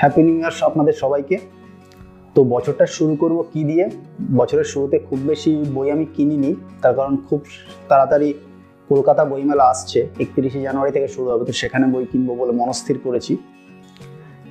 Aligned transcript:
Happy 0.00 0.20
new 0.26 0.36
year 0.40 0.54
আপনাদের 0.70 0.94
সবাইকে। 1.02 1.36
তো 2.34 2.40
বছরটা 2.54 2.84
শুরু 2.96 3.14
করব 3.22 3.38
কি 3.52 3.60
দিয়ে? 3.70 3.84
বছরের 4.40 4.68
শুরুতে 4.72 4.96
খুব 5.08 5.18
বেশি 5.30 5.52
বই 5.74 5.88
আমি 5.94 6.06
কিনিনি, 6.16 6.50
তার 6.82 6.94
কারণ 6.98 7.14
খুব 7.26 7.40
তাড়াতাড়ি 7.90 8.28
কলকাতা 8.90 9.22
বইমেলা 9.30 9.64
আসছে, 9.72 10.00
একত্রিশে 10.22 10.60
জানুয়ারি 10.66 10.92
থেকে 10.96 11.08
শুরু 11.14 11.26
হবে, 11.32 11.44
তো 11.48 11.52
সেখানে 11.60 11.86
বই 11.92 12.04
কিনবো 12.12 12.32
বলে 12.40 12.52
মনস্থির 12.60 12.98
করেছি। 13.06 13.32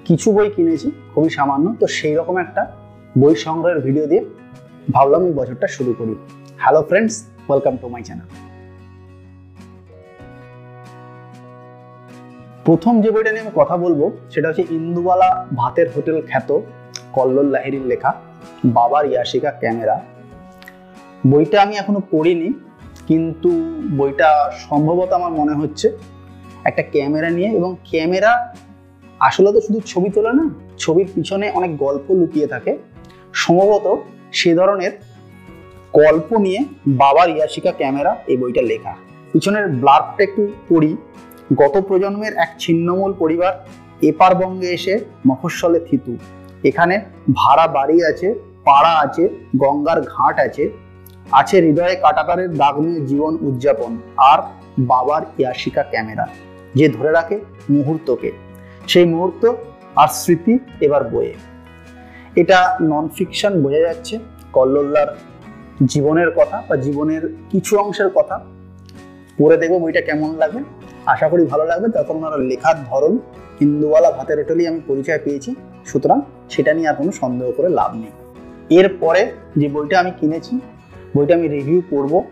কিছু 0.07 0.27
বই 0.35 0.47
কিনেছি, 0.55 0.87
খুবই 1.13 1.31
সামান্য, 1.37 1.65
তো 1.81 1.85
সেই 1.97 2.13
রকম 2.19 2.35
একটা 2.45 2.61
বই 3.21 3.35
সংগ্রহের 3.45 3.79
ভিডিও 3.85 4.05
দিয়ে 4.11 4.23
ভাবলাম 4.95 5.21
এই 5.29 5.33
বছরটা 5.39 5.67
শুরু 5.75 5.91
করি। 5.99 6.13
Hello 6.63 6.81
friends 6.89 7.15
welcome 7.47 7.73
to 7.81 7.87
my 7.93 8.03
channel 8.07 8.27
প্রথম 12.67 12.93
যে 13.03 13.09
বইটা 13.13 13.31
নিয়ে 13.31 13.43
আমি 13.45 13.53
কথা 13.55 13.75
বলব, 13.77 14.01
সেটা 14.33 14.47
হচ্ছে 14.49 14.63
ইন্দুবালা 14.77 15.29
ভাতের 15.59 15.87
হোটেল 15.95 16.17
খ্যাত 16.29 16.49
কল্লোল 17.15 17.47
লাহিরির 17.55 17.85
লেখা, 17.91 18.11
বাবার 18.77 19.05
ইয়াশিকা 19.11 19.51
ক্যামেরা। 19.61 19.95
বইটা 21.31 21.57
আমি 21.61 21.73
এখনও 21.81 22.01
পড়িনি, 22.13 22.49
কিন্তু 23.07 23.49
বইটা 23.99 24.29
সম্ভবত 24.67 25.09
আমার 25.13 25.31
মনে 25.39 25.53
হচ্ছে 25.53 25.87
একটা 26.69 26.83
ক্যামেরা 26.93 27.29
নিয়ে, 27.29 27.49
এবং 27.59 27.69
ক্যামেরা 27.91 28.31
আসলে 29.19 29.49
তো 29.55 29.59
শুধু 29.61 29.79
ছবি 29.91 30.09
তোলে 30.09 30.31
না, 30.39 30.45
ছবির 30.83 31.07
পিছনে 31.15 31.45
অনেক 31.57 31.71
গল্প 31.77 32.07
লুকিয়ে 32.19 32.47
থাকে। 32.47 32.71
সম্ভবত 33.43 33.85
সে 34.39 34.51
ধরনের 34.59 34.91
গল্প 35.93 36.29
নিয়ে 36.45 36.59
বাবার 37.01 37.27
ইয়াশিকা 37.35 37.71
ক্যামেরা 37.71 38.11
এই 38.31 38.37
বইটা 38.37 38.61
লেখা। 38.61 38.93
পিছনের 39.31 39.65
ব্লাডটা 39.81 40.21
একটু 40.23 40.43
পড়ি। 40.69 40.91
গত 41.53 41.81
প্রজন্মের 41.81 42.33
এক 42.33 42.49
ছিন্নমূল 42.59 43.13
পরিবার 43.13 43.53
এপার 44.01 44.35
বঙ্গে 44.35 44.69
এসে 44.71 44.99
মফস্বলে 45.27 45.79
থিতু। 45.79 46.17
এখানে 46.63 47.01
ভাড়া 47.33 47.67
বাড়ি 47.67 48.03
আছে, 48.05 48.33
পাড়া 48.65 48.93
আছে, 48.99 49.29
গঙ্গার 49.57 50.01
ঘাট 50.01 50.39
আছে 50.39 50.69
আছে 51.31 51.61
হৃদয়ে 51.61 51.95
কাটাকারের 51.95 52.53
দাগ 52.53 52.79
নিয়ে 52.79 53.05
জীবন 53.05 53.37
উদযাপন 53.41 53.97
আর 54.17 54.39
বাবার 54.79 55.21
ইয়াশিকা 55.37 55.83
ক্যামেরা, 55.83 56.27
যে 56.75 56.89
ধরে 56.89 57.11
রাখে 57.11 57.39
মুহূর্তকে। 57.69 58.31
সেই 58.87 59.05
মুহূর্ত 59.05 59.53
আর 59.95 60.07
স্মৃতি 60.07 60.59
এবার 60.81 61.03
বয়ে। 61.03 61.33
এটা 62.35 62.77
নন 62.81 63.07
ফিকশন 63.15 63.61
বোঝা 63.61 63.79
যাচ্ছে 63.79 64.19
কল্লোল্লার 64.53 65.15
জীবনের 65.85 66.31
কথা 66.35 66.63
বা 66.69 66.75
জীবনের 66.75 67.35
কিছু 67.51 67.79
অংশের 67.79 68.09
কথা। 68.09 68.39
পড়ে 69.37 69.57
দেখব 69.57 69.77
বইটা 69.79 70.01
কেমন 70.01 70.35
লাগবে 70.35 70.63
আশা 71.05 71.27
করি 71.29 71.45
ভালো 71.45 71.65
লাগবে। 71.65 71.87
তখন 71.97 72.15
ওনার 72.17 72.39
লেখার 72.39 72.75
ধরন 72.83 73.17
হিন্দুওয়ালা 73.61 74.11
ভাতের 74.11 74.37
হোটেলই 74.37 74.67
আমি 74.67 74.81
পরিচয় 74.87 75.19
পেয়েছি। 75.23 75.55
সুতরাং 75.85 76.21
সেটা 76.49 76.73
নিয়ে 76.73 76.87
আর 76.87 76.95
কোনো 76.95 77.11
সন্দেহ 77.11 77.51
করে 77.51 77.69
লাভ 77.69 77.95
নেই। 77.95 78.13
এরপরে 78.79 79.31
যে 79.57 79.67
বইটা 79.67 79.99
আমি 79.99 80.11
কিনেছি, 80.19 80.59
বইটা 81.15 81.33
আমি 81.35 81.47
রিভিউ 81.47 81.81
করব। 81.89 82.23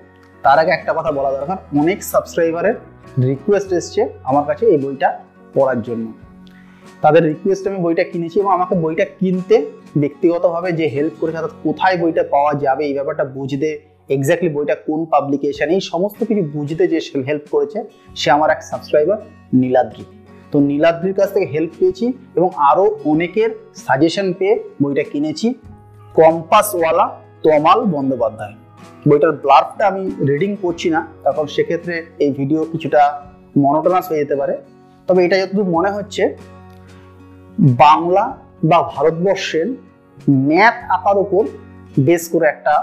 তার 0.43 0.59
আগে 0.59 0.71
একটা 0.71 0.93
কথা 0.93 1.11
বলা 1.11 1.31
দরকার। 1.31 1.57
অনেক 1.79 2.03
সাবস্ক্রাইবারের 2.03 2.73
রিকোয়েস্ট 3.23 3.73
এসছে 3.73 4.01
আমার 4.23 4.45
কাছে 4.45 4.65
এই 4.65 4.77
বইটা 4.77 5.19
পড়ার 5.53 5.81
জন্য। 5.81 6.05
তাদের 7.01 7.23
রিকোয়েস্ট 7.23 7.67
আমি 7.67 7.77
বইটা 7.77 8.03
কিনেছি 8.03 8.39
এবং 8.39 8.51
আমাকে 8.53 8.75
বইটা 8.75 9.05
কিনতে 9.05 9.65
ব্যক্তিগতভাবে 9.97 10.71
যে 10.71 10.87
হেল্প 10.87 11.13
করেছে, 11.19 11.37
অর্থাৎ 11.37 11.55
কোথায় 11.63 11.97
বইটা 11.97 12.23
পাওয়া 12.23 12.53
যাবে, 12.53 12.85
এই 12.85 12.93
ব্যাপারটা 12.93 13.23
বুঝতে 13.23 13.79
এক্স্যাক্টলি 14.09 14.49
বইটা 14.55 14.75
কোন 14.87 14.99
পাবলিকেশন 15.13 15.67
এই 15.75 15.81
সমস্ত 15.91 16.19
কিছু 16.29 16.43
বুঝতে 16.55 16.83
যে 16.91 16.97
হেল্প 17.29 17.45
করেছে, 17.53 17.79
সে 18.19 18.27
আমার 18.35 18.49
এক 18.55 18.61
সাবস্ক্রাইবার 18.69 19.17
নীলাদ্রি। 19.61 20.03
তো 20.51 20.57
নীলাদ্রির 20.69 21.15
কাছ 21.19 21.29
থেকে 21.35 21.47
হেল্প 21.53 21.71
পেয়েছি 21.79 22.05
এবং 22.37 22.49
আরও 22.69 22.85
অনেকের 23.11 23.49
সাজেশন 23.85 24.27
পেয়ে 24.39 24.55
বইটা 24.81 25.03
কিনেছি। 25.11 25.47
কম্পাসওয়ালা 26.15 27.05
তমাল 27.43 27.79
বন্দ্যোপাধ্যায় 27.93 28.55
বইটার 29.09 29.33
ব্লার্ফটা 29.43 29.83
আমি 29.91 30.03
রিডিং 30.29 30.51
করছি 30.63 30.87
না 30.95 30.99
তখন 31.25 31.45
সেক্ষেত্রে 31.55 31.95
এই 32.23 32.31
ভিডিও 32.39 32.61
কিছুটা 32.71 33.01
মনোটনাস 33.63 34.05
হয়ে 34.09 34.21
যেতে 34.23 34.35
পারে। 34.41 34.53
তবে 35.07 35.19
এটা 35.25 35.35
যতদূর 35.41 35.67
মনে 35.75 35.89
হচ্ছে, 35.95 36.23
বাংলা 37.83 38.25
বা 38.69 38.79
ভারতবর্ষের 38.93 39.67
ম্যাপ 40.49 40.75
আঁকার 40.95 41.17
উপর 41.25 41.43
বেস 42.07 42.23
করে 42.33 42.45
একটা 42.53 42.73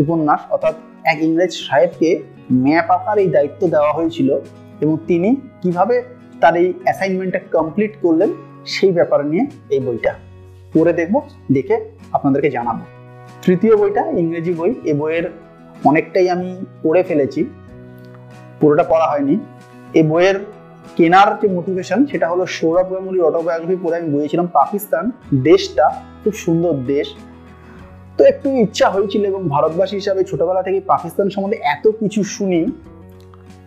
উপন্যাস, 0.00 0.40
অর্থাৎ 0.50 0.74
এক 1.04 1.18
ইংরেজ 1.22 1.52
সাহেবকে 1.52 2.22
ম্যাপ 2.52 2.90
আঁকার 2.90 3.18
এই 3.18 3.28
দায়িত্ব 3.28 3.68
দেওয়া 3.68 3.92
হয়েছিল 3.92 4.28
এবং 4.80 4.98
তিনি 5.06 5.36
কীভাবে 5.62 6.02
তার 6.40 6.56
এই 6.56 6.72
অ্যাসাইনমেন্টটা 6.84 7.40
কমপ্লিট 7.52 7.92
করলেন 8.02 8.30
সেই 8.66 8.92
ব্যাপার 8.92 9.26
নিয়ে 9.26 9.46
এই 9.70 9.80
বইটা। 9.80 10.12
পড়ে 10.74 10.92
দেখব, 10.92 11.20
দেখে 11.52 11.76
আপনাদেরকে 12.12 12.50
জানাব। 12.50 12.78
তৃতীয় 13.42 13.76
বইটা, 13.76 14.02
ইংরেজি 14.10 14.52
বই। 14.54 14.74
এ 14.84 14.92
বইয়ের 14.94 15.26
অনেকটাই 15.84 16.30
আমি 16.30 16.64
পড়ে 16.82 17.02
ফেলেছি। 17.02 17.44
পুরোটা 18.60 18.82
পড়া 18.82 19.06
হয়নি। 19.10 19.34
এই 19.94 20.02
বইয়ের 20.02 20.38
কেনার 20.96 21.28
যে 21.40 21.48
মোটিভেশন 21.48 22.06
সেটা 22.06 22.28
হলো 22.28 22.46
সৌরভ 22.46 22.86
গাঙ্গুলির 22.92 23.22
অটোবায়োগ্রাফি 23.22 23.76
পড়ে 23.82 23.96
আমি 23.96 24.08
বইয়েছিলাম 24.14 24.46
পাকিস্তান। 24.46 25.04
দেশটা 25.42 25.86
খুব 26.24 26.34
সুন্দর 26.34 26.72
দেশ। 26.72 27.06
তো 28.20 28.24
একটু 28.34 28.48
ইচ্ছা 28.64 28.86
হয়েছিল 28.94 29.22
এবং 29.32 29.42
ভারতবাসী 29.54 29.94
হিসাবে 30.00 30.22
ছোটবেলা 30.30 30.62
থেকে 30.66 30.78
পাকিস্তান 30.92 31.26
সম্বন্ধে 31.34 31.58
এত 31.74 31.84
কিছু 32.00 32.20
শুনি, 32.34 32.60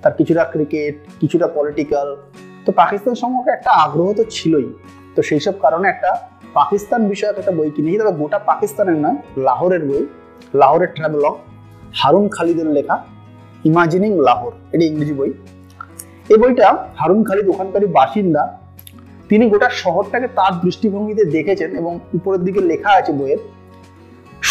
তার 0.01 0.13
কিছুটা 0.19 0.43
ক্রিকেট 0.53 0.95
কিছুটা 1.21 1.47
পলিটিক্যাল 1.57 2.07
তো 2.65 2.69
পাকিস্তান 2.81 3.13
সম্পর্কে 3.21 3.51
একটা 3.57 3.71
আগ্রহ 3.85 4.07
তো 4.19 4.23
ছিলই। 4.35 4.67
তো 5.15 5.19
সেই 5.29 5.41
সব 5.45 5.55
কারণে 5.63 5.85
একটা 5.93 6.09
পাকিস্তান 6.59 7.01
বিষয়ক 7.11 7.35
একটা 7.41 7.53
বই 7.57 7.69
কিনেছি, 7.75 7.97
তবে 8.01 8.13
গোটা 8.21 8.39
পাকিস্তানের 8.49 8.97
নয় 9.03 9.17
লাহোরের 9.47 9.83
বই, 9.89 10.03
লাহোরের 10.61 10.91
ট্রাভেলগ 10.97 11.35
হারুন 11.99 12.25
খালিদের 12.35 12.69
লেখা 12.77 12.95
ইমাজিনিং 13.69 14.11
লাহোর 14.27 14.53
এটি 14.73 14.83
ইংরেজি 14.89 15.15
বই। 15.19 15.31
এই 16.33 16.37
বইটা 16.41 16.67
হারুন 16.99 17.21
খালিদ 17.27 17.45
ওখানকারই 17.53 17.87
বাসিন্দা, 17.99 18.43
তিনি 19.29 19.43
গোটা 19.51 19.69
শহরটাকে 19.81 20.27
তার 20.37 20.53
দৃষ্টিভঙ্গিতে 20.63 21.23
দেখেছেন 21.35 21.69
এবং 21.81 21.93
উপরের 22.17 22.41
দিকে 22.47 22.61
লেখা 22.71 22.91
আছে 23.01 23.13
বইয়ের 23.19 23.41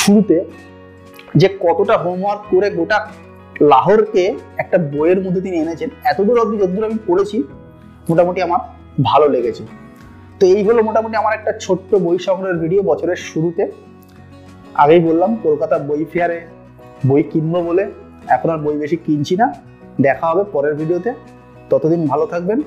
শুরুতে 0.03 0.37
যে 1.41 1.49
কতটা 1.61 1.95
হোমওয়ার্ক 1.97 2.43
করে 2.51 2.69
গোটা 2.71 2.99
লাহোরকে 3.73 4.25
একটা 4.63 4.77
বইয়ের 4.93 5.21
মধ্যে 5.25 5.41
তিনি 5.41 5.57
এনেছেন, 5.65 5.91
এতদূর 6.05 6.39
অবধি 6.43 6.57
যতদূর 6.63 6.85
আমি 6.85 6.99
পড়েছি, 7.07 7.37
মোটামুটি 8.09 8.41
আমার 8.43 8.61
ভালো 9.03 9.27
লেগেছে। 9.29 9.63
তো 10.39 10.45
এই 10.55 10.63
হলো 10.65 10.81
মোটামুটি 10.83 11.15
আমার 11.17 11.33
একটা 11.39 11.53
ছোট্ট 11.65 11.91
বই 12.05 12.19
সংগ্রহের 12.27 12.59
ভিডিও 12.59 12.81
বছরের 12.83 13.19
শুরুতে। 13.31 13.65
আগেই 14.83 15.01
বললাম, 15.01 15.31
কলকাতা 15.45 15.77
বই 15.89 16.03
ফেয়ারে 16.13 16.39
বই 17.09 17.23
কিনবো 17.23 17.59
বলে 17.63 17.85
এখন 18.35 18.49
আর 18.55 18.61
বই 18.65 18.77
বেশি 18.83 18.97
কিনছি 19.07 19.35
না। 19.37 19.47
দেখা 20.01 20.25
হবে 20.31 20.43
পরের 20.55 20.75
ভিডিওতে 20.81 21.11
ততদিন 21.71 22.01
ভালো 22.07 22.25
থাকবেন। 22.27 22.59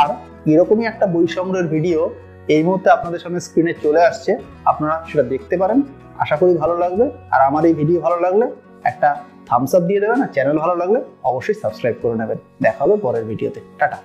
আর 0.00 0.08
এরকমই 0.52 0.84
একটা 0.86 1.06
বই 1.14 1.26
সংগ্রহের 1.36 1.68
ভিডিও 1.74 2.00
এই 2.48 2.62
মুহূর্তে 2.66 2.88
আপনাদের 2.90 3.20
সামনে 3.20 3.40
স্ক্রিনে 3.40 3.72
চলে 3.82 4.00
আসছে। 4.08 4.30
আপনারা 4.64 4.94
সেটা 5.08 5.22
দেখতে 5.22 5.54
পারেন। 5.56 5.78
আশা 6.18 6.36
করি 6.36 6.52
ভালো 6.62 6.74
লাগবে। 6.78 7.04
আর 7.34 7.40
আমার 7.48 7.62
এই 7.64 7.74
ভিডিও 7.74 7.98
ভালো 8.00 8.18
লাগলে 8.20 8.46
একটা 8.84 9.08
থামস 9.48 9.74
আপ 9.74 9.82
দিয়ে 9.82 10.00
দেবেন। 10.00 10.18
আর 10.22 10.30
চ্যানেল 10.34 10.58
ভালো 10.58 10.74
লাগলে 10.74 10.98
অবশ্যই 11.24 11.56
সাবস্ক্রাইব 11.62 11.96
করে 12.02 12.14
নেবেন। 12.14 12.38
দেখা 12.62 12.80
হবে 12.84 12.96
পরের 12.96 13.24
ভিডিওতে 13.24 13.60
টাটা। 13.78 13.98